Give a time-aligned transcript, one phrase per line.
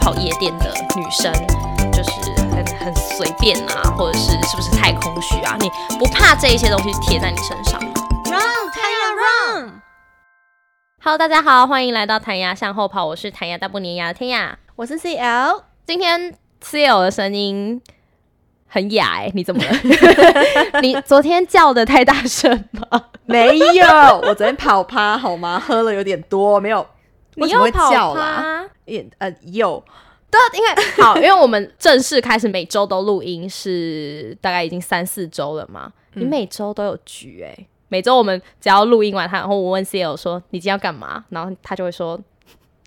[0.00, 1.30] 跑夜店的女生，
[1.92, 2.10] 就是
[2.50, 5.56] 很很随便啊，或者是是不是太空虚啊？
[5.60, 7.90] 你不怕这一些东西贴在你身上吗
[8.24, 8.40] ？Run，
[8.72, 9.80] 弹牙 Run。
[11.02, 15.62] Hello，大家好，欢迎来到弹牙向后跑，我是弹牙大不粘牙的天雅，我是 CL。
[15.86, 17.80] 今天 CL 的声音
[18.66, 19.70] 很哑哎，你怎么了？
[20.80, 23.02] 你昨天叫的太大声吗？
[23.26, 23.86] 没有，
[24.22, 25.62] 我昨天跑趴好吗？
[25.64, 26.86] 喝了有点多，没有。
[27.46, 28.64] 你又跑啦？
[28.84, 29.82] 也呃有，
[30.30, 30.68] 对，因为
[31.02, 35.92] 好，因为我们正式开始每周都录音，是大概已经三四周了嘛。
[36.14, 42.18] 你每周都有局哎，每周我们只要录音完，他然后我问 C L 说你今天要干嘛，然后他就会说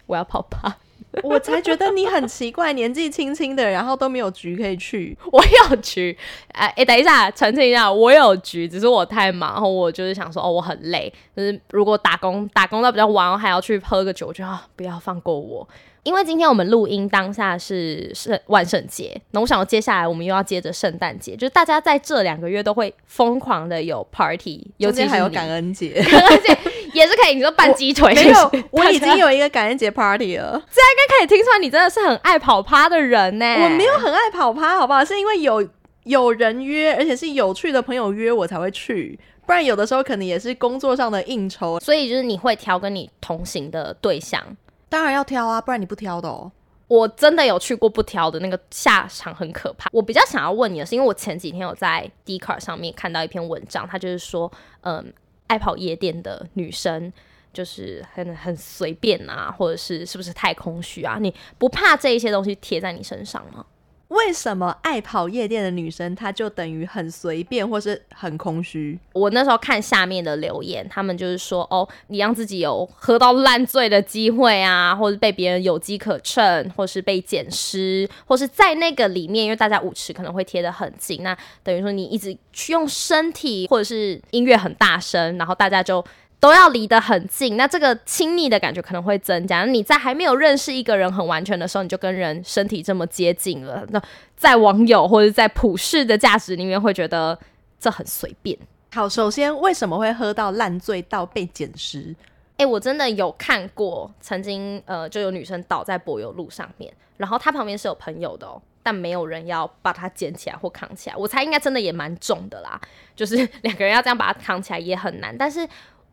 [0.06, 0.76] 我要跑趴。
[1.22, 5.16] 我才觉得你很奇怪，年纪轻轻的，然后都没有局可以去。
[5.32, 6.18] 我有局，
[6.54, 15.68] 哎哎，等一下，澄清一下，我有局，只是我太忙，然后我就是想说，哦，我很累，就是如果打工打工到比较晚，我还要去喝个酒，我就啊，不要放过我。
[16.04, 26.58] 因为今天我们录音当下是圣万圣节，那我想接下来我们又要接着圣诞节，就是大家在这两个月都会疯狂的有 party，尤其还有感恩节，感恩节
[26.94, 27.36] 也是可以。
[27.36, 30.52] 你说拌鸡腿，没有，我已经有一个感恩节 party 了。
[30.52, 33.46] 这样应该可以听出来，你真的是很爱跑趴的人呢。
[33.64, 35.04] 我没有很爱跑趴，好不好？
[35.04, 35.68] 是因为有
[36.04, 41.80] 有人约，而且是有趣的朋友约我才会去，不然有的时候可能也是工作上的应酬。
[41.80, 44.42] 所以就是你会挑跟你同行的对象。
[44.88, 46.52] 当然要挑啊，不然你不挑的哦。
[46.88, 49.90] 我真的有去过不挑的那个下场很可怕。
[49.92, 55.12] 我比较想要问你的是，因为我前几天有在 d c a r 上面看到一篇文章，他就是说，嗯，
[55.48, 57.12] 爱跑夜店的女生
[57.52, 61.18] 就是很很随便啊，或者是是不是太空虚啊？
[61.20, 63.66] 你不怕这一些东西贴在你身上吗？
[64.14, 68.98] 为什么爱跑夜店的女生，她就等于很随便，或是很空虚？
[69.14, 86.04] 我那时候看下面的留言，他们就是说，哦，你让自己有喝到烂醉的机会啊，或者被别人有机可乘，或是被捡尸，或是在那个里面，因为大家舞池可能会贴得很近，那等于说你一直去用身体，或者是音乐很大声，然后大家就。
[86.44, 89.64] 都要离得很近，那这个亲密的感觉可能会增加。
[89.64, 93.88] 你在还没有认识一个人很完全的时候，你就跟人身体这么接近了。
[93.92, 94.04] 那
[94.36, 97.40] 在网友或者在普世的价值里面，会觉得
[97.80, 98.60] 这很随便。
[98.94, 102.14] 好，首先为什么会喝到烂醉到被捡尸？
[102.58, 111.16] 哎，我真的有看过，曾经呃就有女生倒在柏油路上面，然后她旁边是有朋友的哦，但没有人要把她捡起来或扛起来。
[111.16, 112.78] 我猜应该真的也蛮重的啦，
[113.16, 115.66] 就是两个人要这样把她扛起来也很难，但是。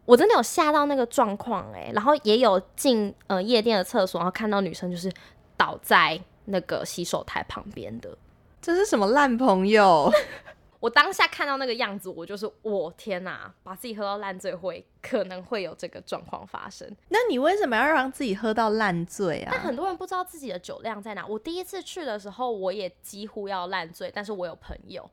[0.04, 5.12] 我真的有吓到那个状况哎，然后也有进呃夜店的厕所，然后看到女生就是
[5.56, 8.16] 倒在那个洗手台旁边的，
[8.60, 10.10] 这是什么烂朋友？
[10.80, 16.90] 我当下看到那个样子，我就是我天哪，把自己喝到烂醉会可能会有这个状况发生。
[17.10, 19.50] 那你为什么要让自己喝到烂醉啊？
[19.52, 21.26] 但很多人不知道自己的酒量在哪。
[21.26, 25.08] 我第一次去的时候，我也几乎要烂醉，但是我有朋友。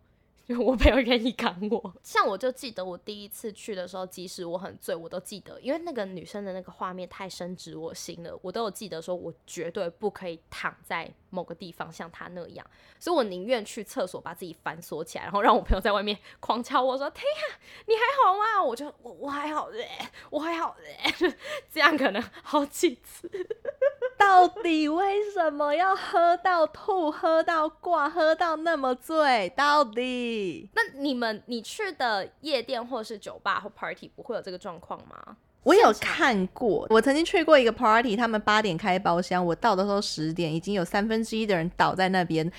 [0.55, 12.65] 我没有愿意扛我，像我就记得我第一次去的时候，即使我很醉，我都记得，因为那个女生的那个画面太深植我心了，我都有记得，说我绝对不可以躺在某个地方像他那样，
[12.99, 19.87] 所以我宁愿去厕所把自己反锁起来，然后让我朋友在外面 狂敲我说：“天呀，你还好吗？”我就我我还好嘞，
[20.31, 20.97] 我还好嘞，
[21.71, 23.29] 这样可能好几次。
[24.17, 29.47] 到底为什么要喝到吐、喝到挂、喝到那么醉？
[29.55, 30.69] 到底？
[30.73, 35.37] 那你们你去的夜店或是酒吧或 party 不会有这个状况吗？
[35.63, 42.51] 我有看过，我曾经去过一个 party，他们八点开包厢，我到的时候十点，已经有三分之一的人倒在那边，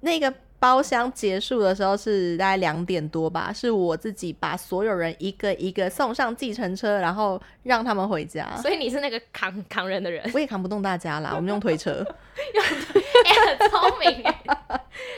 [0.00, 0.32] 那个。
[0.56, 8.48] 包厢结束的时候是大概两点多吧，是我自己把所有人一个一个送上计程车，然后让他们回家。
[8.62, 11.92] 所以你是那个扛扛人的人，我也扛不动大家啦，我们用推车。
[12.54, 12.64] 用
[13.46, 14.24] 很聪明。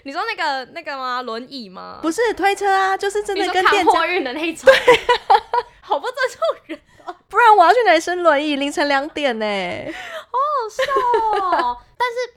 [0.03, 1.23] 你说那个那个吗？
[1.23, 2.01] 轮椅吗？
[2.03, 4.69] 不是推车啊，就是真的跟电货运的那种。
[5.81, 6.81] 好不尊重人，
[7.37, 8.57] 不然我要去哪里生轮椅？
[8.57, 11.79] 凌晨两点呢，好好笑哦。
[11.99, 12.37] 但是。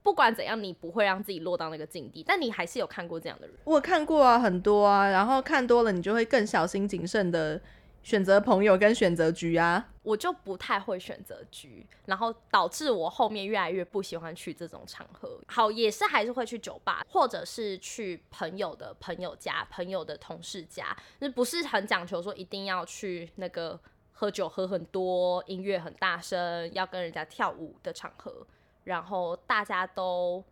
[0.00, 3.54] 不管怎样，你不会让自己落到那个境地，但你还是有看过这样的人。
[3.64, 7.60] 我看过啊，很多啊，然后看多了，你就会更小心谨慎的
[8.02, 9.86] 选择朋友跟选择局啊。
[10.02, 15.38] 我就不太会选择局，然后导致我后面越来越不喜欢去这种场合。
[15.46, 23.78] 好，也是还是会去酒吧，或者是去朋友的朋友家、朋友的同事家，就不是很讲求说一定要去那个
[24.20, 28.44] 喝酒喝很多、音乐很大声、要跟人家跳舞的场合。
[28.82, 30.42] 然后大家都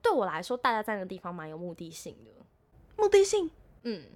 [0.00, 2.30] 对我来说，大家在那个地方蛮有目的性的。
[2.96, 3.50] 目的性，
[3.82, 4.06] 嗯，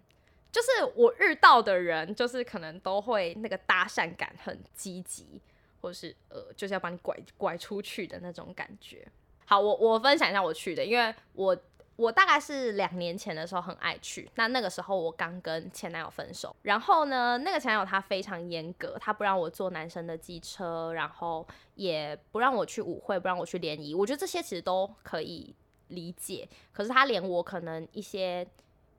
[0.50, 5.42] 就是我遇到的人，就是可能都会那个搭讪感很积极，
[5.82, 9.06] 或是呃，就是要把你拐拐出去的那种感觉。
[9.44, 11.54] 好，我我分享一下我去的，因为我
[11.96, 25.54] 我大概是两年前的时候很爱去，那那个时候我刚跟前男友分手，然后呢，那个前男友他非常严格，他不让我坐男生的机车，然后也不让我去舞会，不让我去联谊，我觉得这些其实都可以
[25.88, 28.46] 理解，可是他连我可能一些。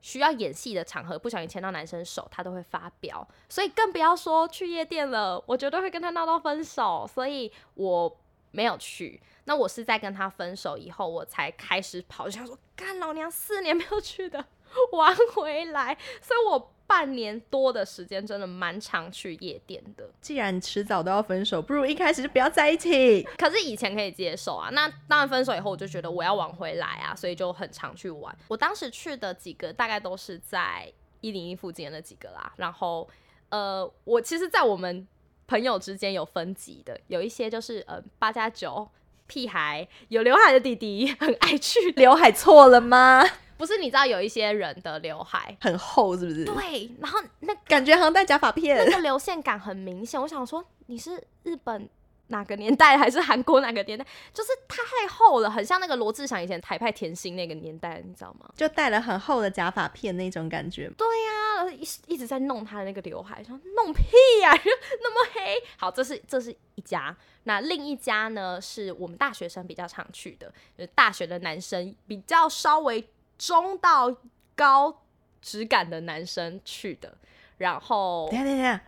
[0.00, 5.42] 需要演戏的场合，不小心牵到男生手，他都会发飙，所以更不要说去夜店了。
[5.44, 8.16] 我绝对会跟他闹到分手，所以我
[8.50, 9.20] 没有去。
[9.44, 14.44] 那我是在跟他分手以后，我才开始跑，想说干老娘四年没有去的，
[14.92, 15.96] 玩回来。
[16.20, 16.72] 所以我。
[16.88, 20.08] 半年多的时间，真的蛮常去夜店的。
[20.22, 23.22] 既然迟早都要分手，不如一开始就不要在一起。
[23.36, 28.34] 可是以前可以接受啊，那当然分手以后，我就觉得我要往回来啊，所以就很常去玩。
[28.48, 30.90] 我当时去的几个，大概都是在
[31.20, 32.50] 一零一附近的那几个啦。
[32.56, 33.06] 然后，
[33.50, 35.06] 呃，我其实，在我们
[35.48, 38.88] 朋友之间有分级的，有一些就是呃八加九
[39.26, 41.90] 屁孩，有刘海的弟弟很爱去。
[41.92, 43.24] 刘海错了吗？
[43.56, 46.44] 不是，你知道有一些人的刘海很厚，是不是？
[46.44, 50.20] 对，然后那感觉好像戴假发片，那个流线感很明显。
[50.20, 51.88] 我想说，你是日本
[52.28, 54.06] 哪个年代，还是韩国哪个年代？
[54.32, 58.48] 就是太厚了，很像那个罗志祥以前台派甜心那个年代，你知道吗？
[58.56, 60.90] 就戴了很厚的假发片那种感觉。
[60.96, 64.02] 对呀，一一直在弄他的那个刘海，说弄屁
[64.42, 65.56] 呀，那么黑。
[65.76, 73.06] 好，这是这是一家，那另一家呢，是我们大学生比较常去的，就是大学的男生比较稍微。
[73.38, 74.12] 中到
[74.56, 75.04] 高
[75.40, 77.16] 质感的男生去的，
[77.56, 78.82] 然后等下等下，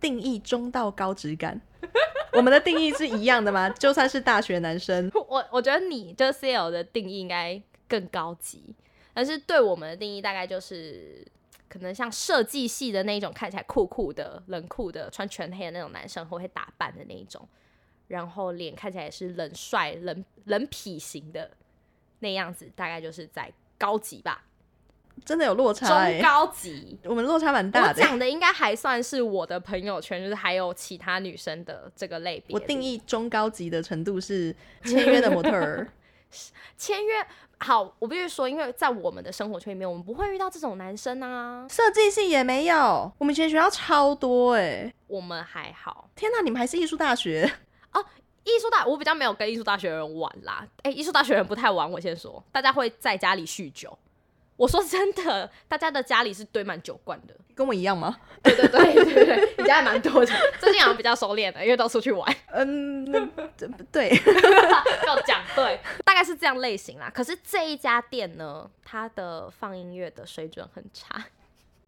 [0.00, 1.60] 定义中到高质感，
[2.32, 3.68] 我们的定义是一样的吗？
[3.70, 8.74] 就算是大学男生， 我我觉得你就 C L 的定义应该更高级，
[9.12, 11.26] 但是对我们的定义大概就是
[11.68, 17.48] 可能像设计系的那种，看起来酷酷的、冷酷的，穿全黑的那种男生，或会打扮的那一种，
[18.08, 21.50] 然后脸看起来也是冷帅、冷冷痞型的
[22.20, 23.52] 那样子，大概就是在。
[23.78, 24.44] 高级吧，
[25.24, 26.10] 真的有落差。
[26.10, 28.02] 中高级，我们落差蛮大的。
[28.02, 32.54] 我讲的应该还算是我的朋友圈，就是还有其他女生的这个类别。
[32.54, 34.54] 我定义中高级的程度是
[34.84, 35.88] 签约的模特儿。
[36.78, 37.26] 签约
[37.58, 41.66] 好，我必须说，因为在我们的生活圈里面，我们不会遇到这种男生啊。
[41.68, 44.92] 设计系也没有，我们以前学校超多哎。
[45.06, 46.08] 我们还好。
[46.16, 47.48] 天哪，你们还是艺术大学
[47.92, 48.04] 哦？
[48.44, 50.66] 艺术大，我比较没有跟艺术大学的人玩啦。
[50.82, 51.88] 哎，艺术大学人不太玩。
[51.88, 53.96] 我先说，大家会在家里酗酒。
[54.62, 58.16] 我说真的，大家的家里是堆满酒罐的，跟我一样吗？
[58.44, 60.32] 对对对对对，你家还蛮多的。
[60.60, 62.32] 最近好像比较收敛了，因为都出去玩。
[62.52, 63.04] 嗯，
[63.90, 64.08] 对，
[65.04, 67.10] 要讲对，大概是这样类型啦。
[67.12, 71.24] 可是这一家店呢，它的放音乐的水准很差。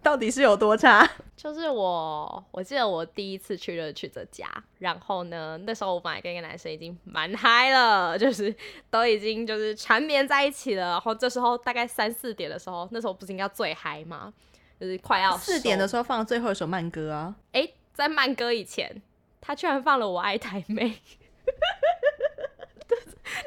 [0.05, 1.11] 到底是有多差？
[1.35, 4.47] 就是我，我记得我第一次去就是去这家，
[4.79, 8.55] 然后呢，那时候我本来跟一个男生已经蛮嗨了，就是
[8.91, 10.91] 都已经就是缠绵在一起了。
[10.91, 14.33] 然后这时候大概三四点的时候，那时候不是应该最嗨吗？
[14.79, 17.35] 就是快要四点的时候放最后一首慢歌啊！
[17.53, 19.03] 哎，在慢歌以前，
[19.41, 20.85] 他居然放了《我爱台妹》，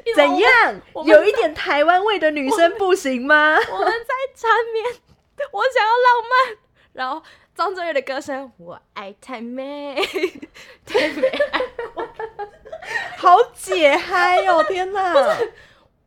[0.16, 0.80] 怎样？
[1.04, 3.56] 有一点台湾味的女生不行吗？
[3.70, 5.07] 我们在缠绵。
[5.52, 6.58] 我想要浪漫，
[6.92, 7.22] 然后
[7.54, 9.94] 张震岳的歌声，我爱太美，
[10.84, 11.30] 太美，
[13.16, 14.62] 好解嗨哦！
[14.68, 15.14] 天哪，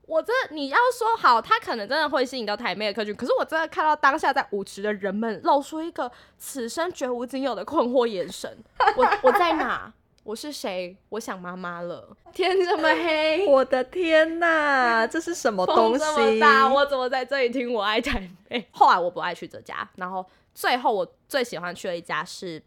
[0.08, 8.58] 我这你要说好，他可能真的会吸引到台妹的客群，可是我真的看到当下在舞池的人们露出一个此生绝无仅有的困惑眼神。
[8.98, 9.94] 我我在哪？
[10.24, 10.96] 我是谁？
[11.10, 12.16] 我想妈妈了。
[12.32, 16.00] 天这么黑， 我的天哪，这是什么东西？
[16.00, 18.68] 这么大，我怎么在这里听我爱台妹？
[18.72, 22.62] 后来我不爱去这家，然后最后我最喜欢去的一家是，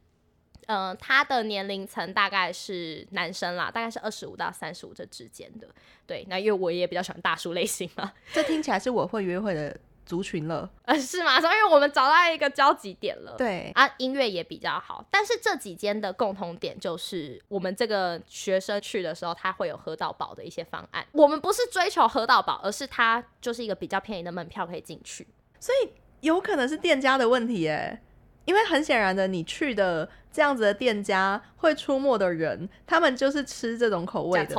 [0.66, 5.68] 嗯，他的年龄层大概是男生啦，大概是二十五到三十五这之间的。
[6.06, 9.74] 对，那因为我也比较喜欢大叔类型嘛，这听起来是我会约会的。
[10.04, 11.40] 族群了，呃，是吗？
[11.40, 13.34] 所以我们找到一个交集点了。
[13.38, 15.04] 对啊，音乐也比较好。
[15.10, 21.06] 但是这几间的共同点就是，我们这个学生去的时候，他会有喝到饱的一些方案。
[21.12, 25.26] 我们不是追求喝到饱，而是它就是一个比较便宜的门票可以进去。
[25.58, 28.02] 所以有可能是店家的问题，哎，
[28.44, 34.54] 因为很显然的，你去的这样子的店家会出没的人，他们就是吃这种口味的。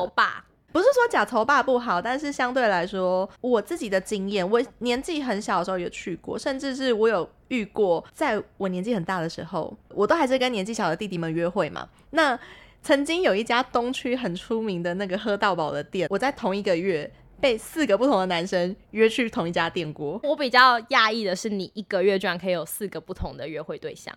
[0.75, 11.88] 不是说假头爸不好，但是相对来说，我自己的经验，我年纪很小的时候有去过，甚至是我有遇过，在我年纪很大的时候，我都还是跟年纪小的弟弟们约会嘛。
[12.10, 12.38] 那
[12.82, 20.20] 曾经有一家东区很出名的那个喝到饱的店，我在同一个月被四个不同的男生约去同一家店过。
[20.24, 24.13] 我比较讶异的是，你一个月居然可以有四个不同的约会对象，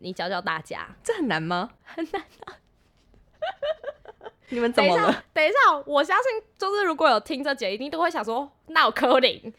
[0.00, 1.70] 你教教大家，这很难吗？
[1.86, 2.58] 很难啊。
[4.50, 5.02] 你们怎么了？
[5.02, 9.52] 等一下，等一下，我相信就是如果有听这节，一定都会想说，那我柯林，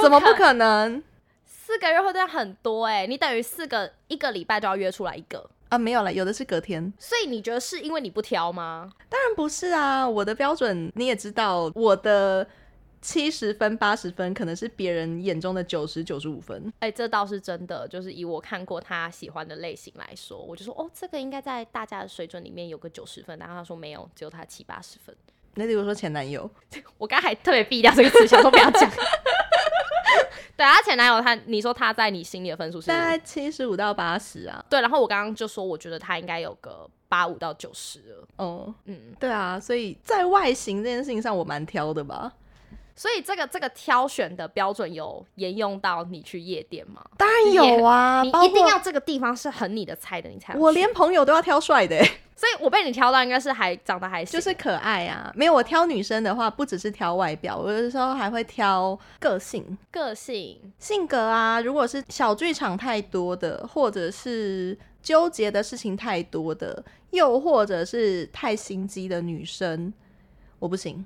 [0.00, 1.02] 怎么不可能
[1.44, 5.78] 四个月会这样很多哎、你等于四个一个礼拜就要约出来一个，啊？
[5.78, 6.92] 没有了，有的是隔天。
[6.98, 8.90] 所以你觉得是因为你不挑吗？
[9.08, 12.46] 当然不是啊，我的标准你也知道，我的
[13.02, 16.72] 七十分、八十分可能是别人眼中的九十九十五分。
[16.78, 25.14] 哎、这倒是真的，就是以我看过他喜欢的类型来说，我就说哦，这个应该在大家的水准里面有个九十分，然后他说没有，只有他七八十分。
[25.54, 26.48] 那例如说前男友，
[26.96, 28.88] 我刚才还特别避掉这个词，想说不要讲。
[30.56, 32.86] 对，啊前男友他，你说他在你心里的分数是？
[32.86, 34.64] 大概七十五到八十啊。
[34.70, 38.28] 对，然后我刚刚就说，我觉得他应该有个八五到九十了。
[38.36, 42.32] 哦，嗯，对啊，所以在外形这件事情上，我蛮挑的吧。
[42.94, 47.02] 所以这个这个挑选的标准有沿用到你去夜店吗？
[47.16, 52.04] 当然有啊，你一定要这个地方是很你的菜的，你才我连朋友都要挑帅的欸，
[52.36, 55.32] 所以我被你挑到应该是还长得还行就是可爱啊。
[55.34, 59.76] 没有，我挑女生的话，不只是挑外表，我有的时候还会挑个性。
[59.90, 60.58] 个性。
[60.78, 69.92] 性格啊，如果是小剧场太多的，或者是纠结的事情太多的，又或者是太心机的女生，
[70.58, 71.04] 我不行。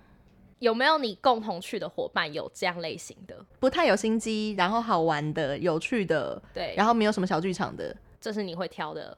[0.59, 3.45] 有没有你共同去的伙伴有这样类型的？
[3.61, 7.95] 不太有心机，然后好玩的、有趣的，对，然后没有什么小剧场的。
[8.21, 9.17] 这是你会挑的。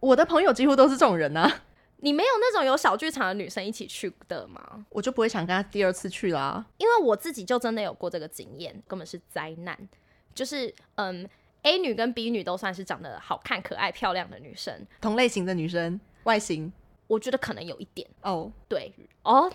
[0.00, 1.62] 我的朋友几乎都是这种人啊，
[1.96, 4.84] 你没有那种有小剧场的女生一起去的吗？
[4.90, 6.64] 我就不会想跟她第二次去啦。
[6.76, 9.76] 因为我自己就真的有过这个经验，根本是灾难。
[10.34, 11.26] 就是嗯
[11.62, 16.70] ，A 女跟 B 女都算是长得好看、可爱、漂亮的女生，同类型的女生，外形
[17.06, 19.50] 我觉得可能有一点哦，对哦。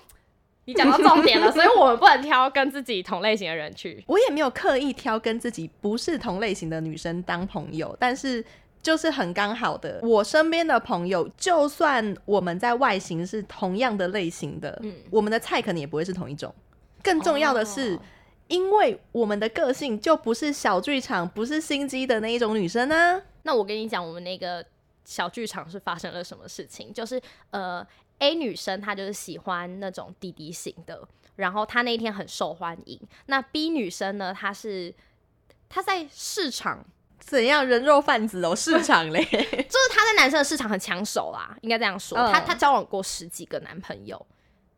[0.69, 4.03] 你讲到重点了，所以我们不能挑跟自己同类型的人去。
[4.07, 8.43] 我也没有刻意挑跟自己不是同类型的女生当朋友，但是
[8.81, 16.53] 就是很刚好的，我身边的朋友，就算我们在外形是同样的类型的，嗯我们的菜可能也不会是同一种。
[17.01, 17.99] 更重要的是，哦
[18.47, 24.65] 因为我们的个性就不是小剧场，不是心机的那一种女生呢、那我跟你讲，我们那个
[25.05, 26.91] 小剧场是发生了什么事情？
[26.91, 27.21] 就是
[27.51, 27.85] 呃
[28.19, 32.99] ，A 女生她就是喜欢那种弟弟型的，然后她那一天很受欢迎。
[33.25, 34.93] 那 B 女生呢，她是
[35.67, 36.85] 她在市场，
[37.19, 42.17] 怎样人肉贩子哦，市场嘞，就是她在男生的市场很抢手啦，应该这样说。
[42.17, 44.25] 嗯她她交往过十几个男朋友。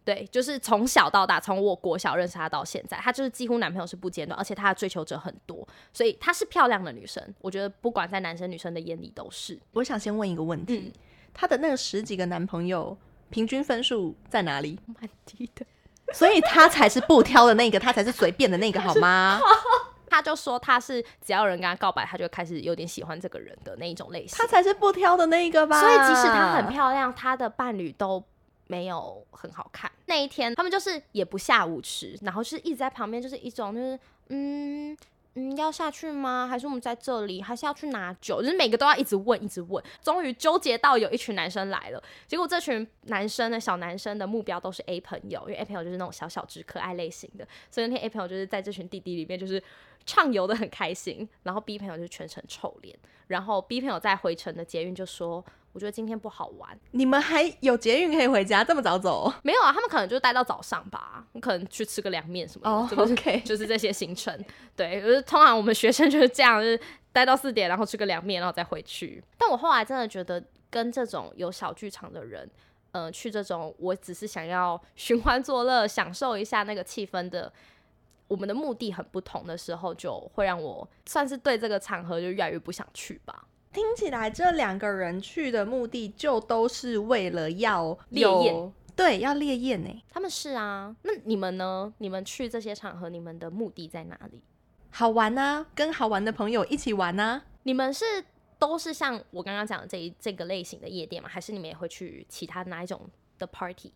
[0.04, 7.24] 对，就是从小到大，从我国小认识她到现在，她就是几乎男朋友是不间断，而且她的追求者很多，所以她是漂亮的女生。
[7.40, 9.60] 我觉得不管在男生女生的眼里都是。
[9.74, 10.92] 我想先问一个问题，嗯
[11.32, 12.98] 她的那个十几个男朋友
[13.32, 14.78] 平均分数在哪里？
[14.86, 15.66] 蛮低的。
[16.14, 19.40] 所以他才是不挑的那个，他才是随便的那个，好吗？
[20.10, 24.46] 他就说他是只要有人跟他告白，他就开始有点喜欢这个人的那一种类型他。
[24.46, 25.80] 才是不挑的那一个吧？
[25.80, 28.22] 所以即使她很漂亮，她的伴侣都
[28.68, 29.90] 没有很好看。
[30.08, 33.98] 那一天他们就是也不下舞池，然后就是一直在旁边，就是一种就是
[34.28, 34.98] 嗯。
[35.36, 36.46] 嗯，要下去吗？
[36.46, 37.42] 还是我们在这里？
[37.42, 38.42] 还是要去拿酒？
[38.42, 39.82] 就是每个都要一直问，一直问。
[40.04, 49.64] 终于纠结到有一群男生来了，结果这群男生的，小男生的目标都是 A 朋友，因为 A 朋友就是那种小小只、可爱类型的，所以那天 A 朋友就是在这群弟弟里面就是
[50.06, 52.98] 畅游的很开心，然后 B 朋友就全程臭脸，
[53.28, 59.32] 然后 B 朋友在回程的捷运就说：“我觉得今天不好玩。”你们还有捷运可以回家，这么早走？
[59.44, 63.04] 没有啊，他们可能就待到早上吧，可能去吃个凉面什么的。
[63.04, 64.38] OK 就是这些行程。
[64.75, 66.80] 对，就是通常我们学生就是这样，就是
[67.12, 69.24] 待到四点，然后吃个凉面，然后再回去。
[69.38, 72.50] 但我后来真的觉得，跟这种有小剧场的人，
[72.92, 77.51] 呃，去这种我只是想要寻欢作乐、享受一下那个气氛的。
[78.28, 83.46] 我们的目的很不同的时候，就会让我算是对这个场合就越来越不想去吧。
[83.74, 91.94] 听起来这两个人去的目的就都是为了要烈有焰，对，要烈焰呢，他们是啊，那你们呢？
[92.00, 94.42] 你们去这些场合，你们的目的在哪里？
[94.90, 97.44] 好玩啊，跟好玩的朋友一起玩啊。
[97.63, 98.06] 你们是
[98.60, 101.30] 都是像我刚刚讲的这一这个类型的夜店吗？
[101.30, 103.10] 还是你们也会去其他哪一种
[103.40, 103.94] 的 party？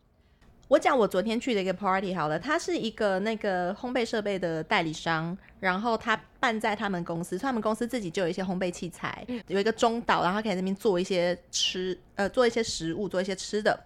[0.67, 13.79] 我讲我昨天去的一个 party 好了，它是一个那个烘焙设备的代理商，然后他办在他们公司，所以他们公司自己就有一些烘焙器材，有一个中岛，然后可以在那边做一些吃，呃，做一些食物，做一些吃的。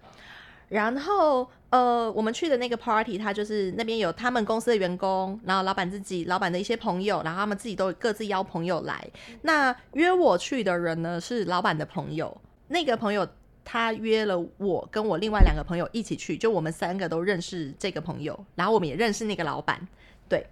[0.70, 9.06] 然后呃，我们去的那个 party，他就是那边有他们公司的员工，然后老板自己、老板的一些朋友，然后他们自己都各自邀朋友来。
[9.42, 13.28] 那约我去的人呢是老板的朋友，那个朋友
[13.72, 19.80] 他约了我跟我另外两个朋友一起去，就我们三个都认识这个朋友，然后我们也认识那个老板。
[20.28, 20.44] 对，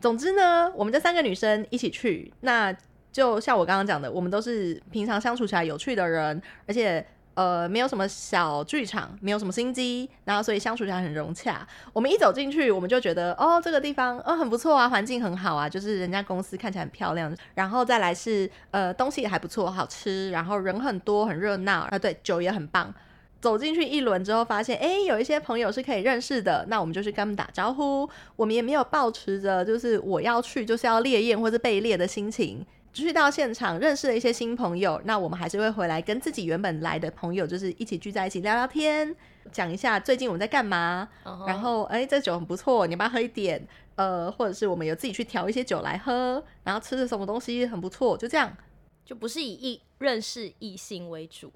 [0.00, 2.76] 总之呢，我们这三个女生一起去，那
[3.12, 11.66] 就像我刚刚讲的，我们都是平常相处起来有趣的人，而且呃，没有什么小剧场，没有什么心机，然后所以相处起来很融洽。
[11.92, 17.34] 我们一走进去，我们就觉得哦，这个地方哦很不错啊，环境很好啊，就是人家公司看起来很漂亮。
[17.54, 22.92] 然后再来是呃东西也还不错，好吃，然后人很多，很热闹啊，对，酒也很棒。
[23.40, 28.06] 走进去一轮之后，发现哎，有一些朋友是可以认识的，那我们就去跟他们打招呼。
[28.36, 32.62] 我们也没有抱持着就是我要去就是要猎艳或者被猎的心情。
[32.92, 39.14] 去到现场认识了一些新朋友，那我们还是会回来跟自己原本来的朋友，就是一起聚在一起聊聊天，
[39.52, 41.08] 讲一下最近我们在干嘛。
[41.46, 43.66] 然后，哎，这酒很不错，你要不要喝一点？
[43.96, 48.56] 呃，或者是我们有自己去调一些酒来喝，然后吃的什么东西很不错，就这样，
[49.04, 51.52] 就不是以异认识异性为主。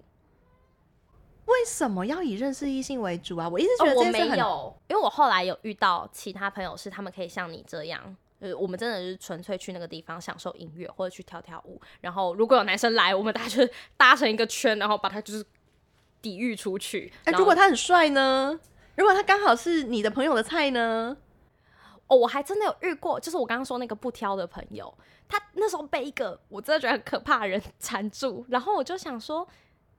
[1.46, 3.48] 为什么要以认识异性为主啊？
[3.48, 8.16] 我一直觉得我没有，因为我后来有遇到其他朋友，是他们可以像你这样。
[8.40, 11.80] 呃，我们真的是纯粹去那个地方享受音乐，或者去跳跳舞。
[12.00, 15.44] 然后如果有男生来，我们大家就搭成一个圈，然后把他就是
[16.20, 17.12] 抵御出去。
[17.24, 18.58] 哎，如果他很帅呢？
[18.96, 21.16] 如果他刚好是你的朋友的菜呢？
[22.06, 24.92] 哦，我还真的有遇过，就是我刚刚说那个不挑的朋友，
[25.26, 29.46] 他那时候被一个我真的觉得很可怕的人 缠住，然后我就想说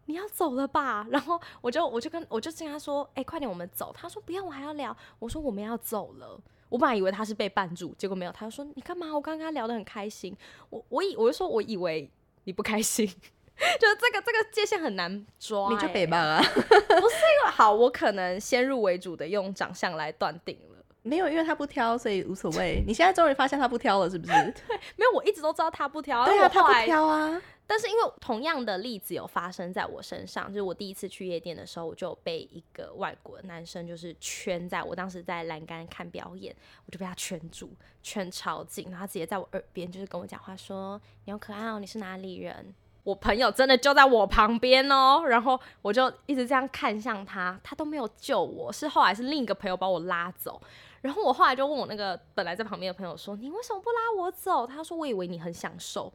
[0.06, 3.92] 你要走了吧，然后我就我就跟我就跟他说，哎，快点我们走。
[3.98, 4.96] 他说不要，我还要聊。
[5.18, 6.40] 我说我们要走了。
[6.70, 8.32] 我本来以为他是被绊住，结果没有。
[8.32, 9.08] 他就说：“你干嘛？
[9.08, 10.36] 我刚刚跟他聊得很开心。”
[10.70, 12.10] 我我以我就说：“我以为
[12.46, 16.42] 你不开心， 就是这个这个界限很难抓。”你就北吧啊？
[16.44, 20.76] 不是因为好，我可能先入为主的用长相来断定了。
[21.04, 22.84] 没有，因为他不挑，所以无所谓。
[22.88, 24.34] 你现在终于发现他不挑了，是不是？
[24.68, 26.26] 对，没有，我一直都知道他不挑。
[26.26, 27.42] 对啊，他不挑啊。
[27.68, 36.56] 但是因为同样的例子有发生在我身上，就是我第一次去夜店的时候，我就被一个外国男生就是圈在我当时在栏杆看表演，
[36.86, 37.72] 我就被他圈住，
[38.04, 50.62] 圈超紧，然后直接在我耳边就是跟我讲话说：“你好可爱哦，你是哪里人？”我朋友真的就在我旁边哦，然后我就一直这样看向他，他都没有救我，是后来是另一个朋友把我拉走，
[51.02, 56.12] 然后我后来就问我那个本来在旁边的朋友说：“你为什么不拉我走？”他说：“我以为你很享受。”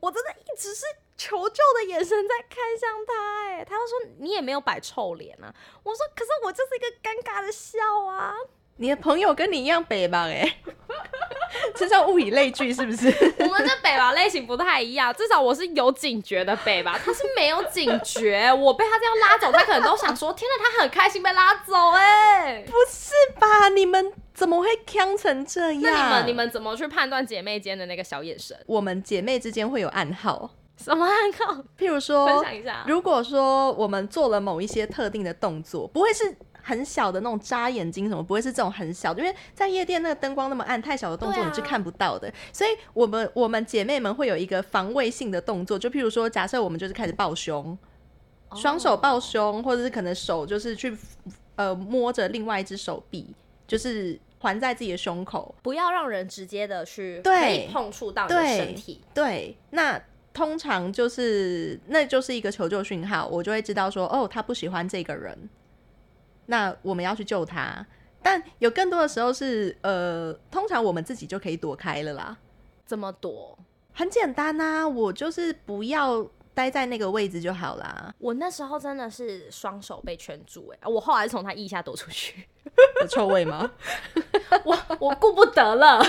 [0.00, 0.84] 我真的一直是
[1.16, 5.52] 求救的眼神在看向他，哎，他就说你也没有摆臭脸啊。
[5.82, 8.34] 我说可是我就是一个尴尬的笑啊。
[8.80, 10.28] 你的朋友跟你一样北吧？
[10.28, 10.60] 哎，
[11.74, 13.08] 这叫物以类聚是不是？
[13.40, 18.52] 我们这北吧类型不太一样，至少我是有警觉的北吧，他是没有警觉。
[18.52, 23.68] 我被他这样拉走，他可能都想说：天哪，他很开心被拉走，哎，不是吧？
[23.70, 24.12] 你们。
[24.38, 25.82] 怎么会呛成这样？
[25.82, 28.56] 那你们你们怎么去判断姐妹间的那个小眼神？
[28.66, 31.60] 我们姐妹之间会有暗号，什么暗号？
[31.76, 32.84] 譬如说，分享一下。
[32.86, 42.32] 如果说我们做了某一些特定的动作，不会是很小的那种眨眼睛什么，不会是这种很小，因为在夜店那个灯光那么暗，太小的动作你是看不到的。
[42.52, 47.76] 所以，我们我们姐妹们会有一个防卫性的动作，就譬如说，假设我们就是开始抱胸，
[48.54, 50.96] 双手抱胸，或者是可能手就是去
[51.56, 53.34] 呃摸着另外一只手臂，
[53.66, 54.16] 就是。
[54.38, 59.02] 环在自己的胸口，不要让人直接的去可以碰触到你的身体。
[59.12, 60.00] 对，那
[60.32, 65.48] 通常就是那就是一个求救讯号，我就会知道说，哦，他不喜欢这个人，
[66.46, 67.86] 那我们要去救他。
[68.22, 72.36] 但有更多的时候是，呃，通常我们自己就可以躲开了啦。
[72.84, 73.58] 怎么躲？
[73.92, 76.28] 很简单呐，我就是不要。
[76.54, 78.12] 待在那个位置就好啦。
[78.18, 82.48] 我那时候真的是双手被圈住，哎，我后来从他腋下躲出去。
[83.00, 83.70] 有臭味吗？
[84.64, 86.02] 我我顾不得了，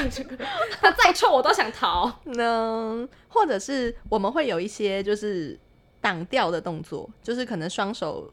[0.81, 2.11] 他再臭我都想逃。
[2.25, 5.57] 能或者是我们会有一些就是
[6.01, 8.31] 挡掉的动作，就是可能双手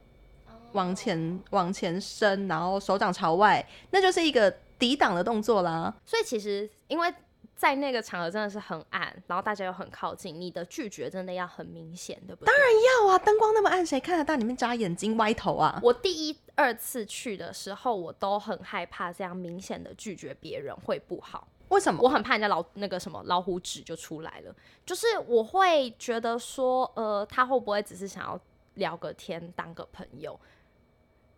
[0.72, 5.94] 往前往前伸，然后手掌朝外，那就是一个抵挡的动作啦。
[6.05, 7.14] 所以其实因为。
[7.57, 12.53] 在那个场合真的是很暗，然后大家又很靠近，你的拒绝真的要很明显，对不对？
[12.53, 12.69] 当然
[13.09, 14.37] 要啊，灯光那么暗，谁看得到？
[14.37, 15.81] 你们眨眼睛、歪头啊！
[15.83, 21.49] 我第一、二次去的时候，我都很害怕这样明显的拒绝别人会不好。
[21.69, 22.03] 为什么？
[22.03, 28.38] 我很怕人家老那个什么老虎纸就出来了，就是我会觉得说，呃，他会不会只是想要
[28.75, 30.38] 聊个天，当个朋友？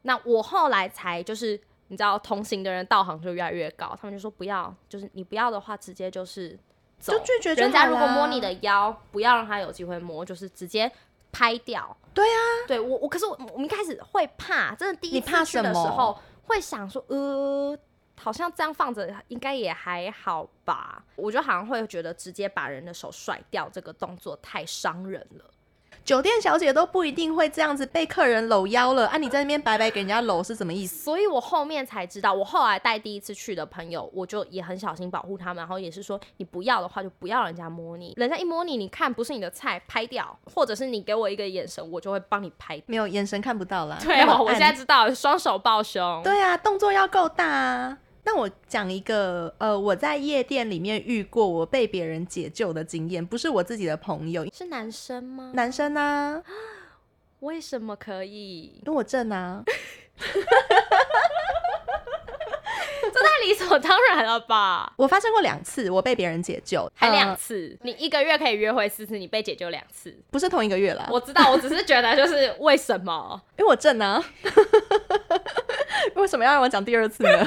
[0.02, 1.60] 那我后来才就是。
[1.88, 6.58] 你知道同行的人道行就越来越高，他们就说不要，就是你不要的话，直接就是
[7.00, 10.90] 就拒绝人家如果摸你的腰，不要让他有机会摸，就是直接
[11.32, 11.96] 拍掉。
[12.12, 17.78] 对啊，对我我可是我我们一开始会怕，真的第一次去的时候会想说，呃，
[18.20, 21.04] 好像这样放着应该也还好吧。
[21.14, 25.44] 我就好像会觉得直接把人的手甩掉这个动作太伤人了。
[26.08, 29.18] 酒店小姐都不一定会这样子被客人搂腰了啊！
[29.18, 31.04] 你在那边白白给人家搂是什么意思？
[31.04, 42.82] 所以我后面才知道，我后来带第一次去的朋友，我就也很小心保护他们，然后也是说，你不要的话就不要人家摸你，人家一摸你，你看不是你的菜，拍掉，或者是你给我一个眼神，我就会帮你拍。
[42.86, 43.98] 没有眼神看不到啦。
[44.00, 46.22] 对哦，我现在知道，双手抱胸。
[46.22, 47.98] 对啊，动作要够大啊。
[48.30, 55.52] 那我讲一个，呃，我在夜店里面遇过我被别人解救的经验，不是我自己的朋友，是男生吗？
[55.54, 56.42] 男生啊？
[57.40, 58.82] 为什么可以？
[58.84, 59.64] 因为我正啊。
[63.00, 64.92] 这太理所当然了吧？
[64.96, 67.78] 我发生过两次，我被别人解救，还两次。
[67.80, 71.08] 你一个月可以约会四次，你被解救两次，不是同一个月了。
[71.10, 73.40] 我知道，我只是觉得就是为什么？
[73.56, 74.22] 因为我正啊。
[76.14, 77.46] 为什么要让我讲第二次呢？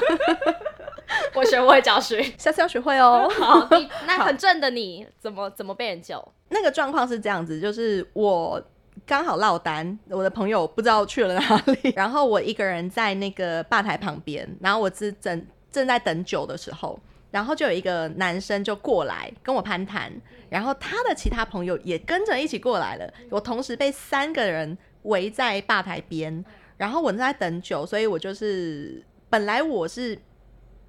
[1.35, 3.29] 我学不会教训， 下次要学会哦。
[3.39, 3.67] 好，
[4.05, 6.21] 那很正的你怎么怎么被人救？
[6.49, 8.61] 那个状况是这样子，就是我
[9.05, 16.99] 刚好落单，我的朋友不知道去了哪里，然后我一个人在那个吧台旁边，然后我正正正在等酒的时候，
[17.31, 20.11] 然后就有一个男生就过来跟我攀谈，
[20.49, 26.43] 然后他的其他朋友也跟着一起过来了，我同时被三个人围在吧台边，
[26.75, 30.19] 然后我正在等酒，所以我就是本来我是。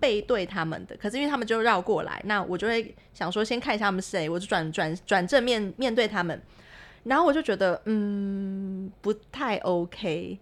[0.02, 6.42] 背对他们的，可是因为他们就绕过来，那我就会想说先看一下他们谁，我就转转转正面面对他们，
[7.04, 10.36] 然后我就觉得嗯不太 OK，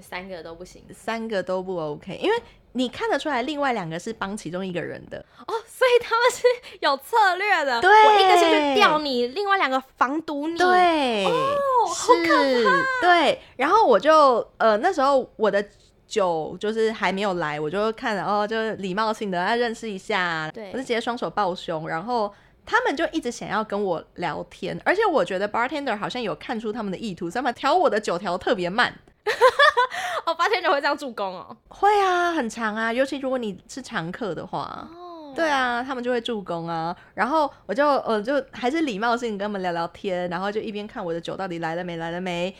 [0.00, 2.36] 三个都不行，三个都不 OK，因为
[2.72, 5.18] 你看得出来另外两个是帮其中一个人的。
[5.46, 6.42] 哦，所以他们是
[6.80, 15.62] 有策略的，对，我一个先去吊你，另外两个防堵你，对，哦，好可怕，对，然后我就呃那时候我的。
[16.06, 22.32] 酒就是还没有来，我就看，了哦就礼貌性的要认识一下，对，我就直接双手抱胸，然后
[22.66, 28.94] 他们就一直想要跟我聊天，而且我觉得 bartender 好像有看出他们的意图，他们调我的酒调特别慢，
[30.26, 42.54] 哦，bartender 会这样助攻哦，会啊，很长啊，尤其如果你是常客的话，哦，对啊，他们就会助攻啊，然后我就呃就还是礼貌性跟他们聊聊天，然后就一边看我的酒到底来了没来了没。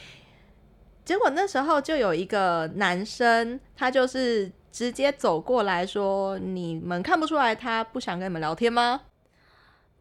[1.04, 9.02] 结果那时候就有一个男生，他就是直接走过来说：“你们看不出来他不想跟你们聊天吗？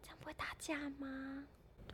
[0.02, 1.44] 这样不会打架吗？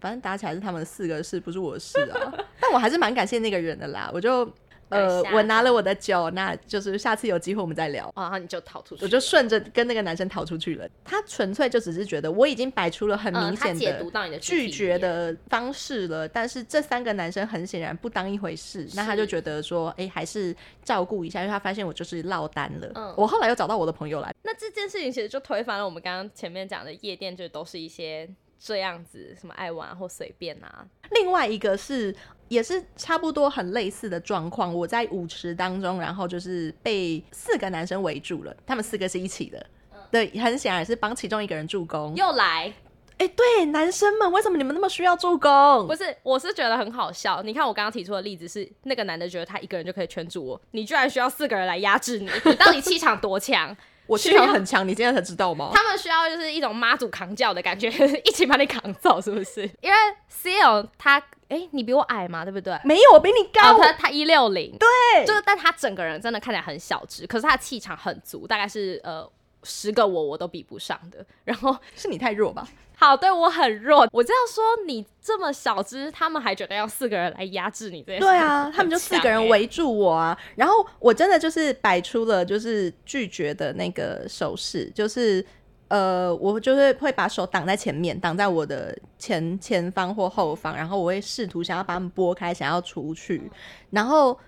[0.01, 2.33] 反正打起来是他们四个事，不是我的事啊。
[2.61, 4.51] 但我还是蛮感谢那个人的啦，我就。”
[4.90, 8.12] 呃，我拿了我的酒，那就是下次有机会我们再聊。
[8.16, 10.88] 然后你就逃出去，我就顺着跟那个男生逃出去了。
[11.05, 22.90] 他纯粹就只是觉得我已经摆出了很明显的拒绝的方式了，但是这三个男生很显然不当一回事，那他就觉得说，哎，还是照顾一下，因为他发现我就是落单了。
[22.94, 28.29] 嗯，我后来又找到我的朋友来，那这件事情其实就推翻了我们刚刚前面讲的夜店，就都是一些
[28.61, 30.87] 这样子，什么爱玩或随便啊。
[31.11, 32.14] 另外一个是。
[32.51, 39.64] 也是差不多很类似的状况，我在舞池当中，然后就是被四个男生围住了，他们四个是一起的，
[40.11, 42.12] 对，很显然是帮其中一个人助攻。
[42.16, 42.75] 又来，
[43.18, 45.87] 哎，对，男生们，为什么你们那么需要助攻？
[45.87, 47.40] 不是，我是觉得很好笑。
[47.44, 53.77] 你看我刚刚提出的例子是，那个男的觉得他一个人就可以圈住我，你居然需要四个人来压制你，你到底气场多强？
[54.11, 55.70] 我气场很强，你现在才知道吗？
[55.73, 57.88] 他们需要就是一种妈祖扛轿的感觉，
[58.25, 59.62] 一起把你扛走，是不是？
[59.81, 59.96] 因为
[60.31, 61.23] Seal 他。
[61.51, 62.79] 哎，你比我矮嘛，对不对？
[62.85, 63.77] 没有，我比你高。
[63.77, 69.29] 他他一六零，对，就是，但他整个人真的看起来很小只，可是他气场很足，大概是呃
[69.64, 71.27] 十个我我都比不上的。
[71.42, 72.68] 然后是你太弱吧？
[73.01, 74.07] 好，对我很弱。
[74.13, 78.19] 我这样说，你这么小只，他们还觉得要四个人来压制你，对？
[78.21, 80.39] 对啊，他们就四个人围住我啊。
[80.55, 85.45] 然后我真的就是摆出了就是拒绝的那个手势，就是。
[85.89, 93.51] 呃，我就是会把手挡在前面，挡在我的前前方或后方，然后我会试图想要把他们拨开，想要出去，
[93.91, 94.39] 然后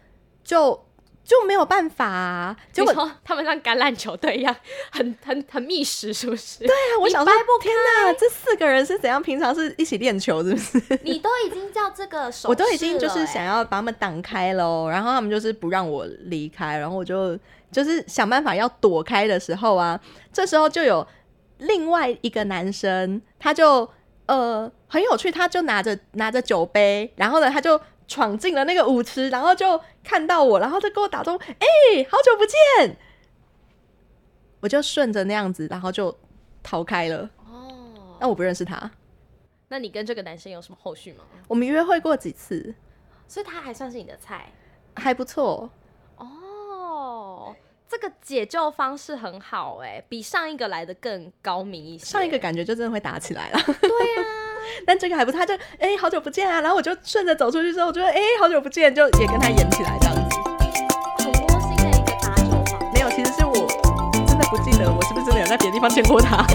[0.44, 0.80] 就
[1.24, 2.54] 就没有办法。
[2.72, 4.54] 结果他们像橄榄球队一样，
[4.90, 6.58] 很 很很密实，是不是？
[6.60, 9.22] 对啊，我想说，天哪，这四个人是怎样？
[9.22, 11.00] 平常是一起练球，是不是？
[11.02, 17.38] 你都已经叫这个手，我都已经就是想要把他们挡开喽，然后他们就是不让我离开，然后我就
[17.70, 20.00] 就是想办法要躲开的时候啊，
[20.32, 21.06] 这时候就有。
[21.58, 23.88] 另外一个男生，他就
[24.26, 27.80] 呃很有趣，他就拿着拿着酒杯，然后呢，他就
[28.12, 31.66] 闯进了那个舞池，然后就看到我，然后就跟我打中，哎，
[32.10, 32.96] 好久不见，
[34.60, 36.14] 我就顺着那样子，然后就
[36.62, 37.30] 逃开了。
[37.50, 38.90] 哦，那我不认识他，
[39.68, 41.24] 那你跟这个男生有什么后续吗？
[41.48, 42.74] 我们约会过几次，
[43.26, 44.52] 所以他还算是你的菜，
[44.96, 45.70] 还不错。
[46.16, 47.56] 哦
[47.88, 52.06] 这个解救方式很好哎，比上一个来的更高明一些。
[52.06, 53.58] 上一个感觉就真的会打起来了。
[53.82, 54.22] 对呀，
[54.86, 60.22] 但这个还不是，他就哎、好久不见啊，然后我就顺着走出去之后，我觉得哎、好久不见，就也跟他演起来这样子。
[61.18, 62.92] 很窝心的一个打酒方。
[62.92, 63.54] 没有，其实是我
[64.26, 66.46] 真的不记得我是不是真的有在别的地方见过他。